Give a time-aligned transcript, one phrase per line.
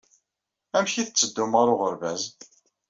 [0.77, 2.23] Amek ay tetteddum ɣer uɣerbaz?